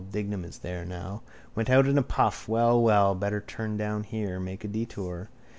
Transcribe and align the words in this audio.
Dignam 0.11 0.43
is 0.43 0.57
there 0.57 0.83
now. 0.83 1.21
Went 1.53 1.69
out 1.69 1.85
in 1.85 1.95
a 1.95 2.01
puff. 2.01 2.47
Well, 2.47 2.81
well. 2.81 3.13
Better 3.13 3.39
turn 3.39 3.77
down 3.77 4.01
here. 4.01 4.39
Make 4.39 4.63
a 4.63 4.67
detour. 4.67 5.29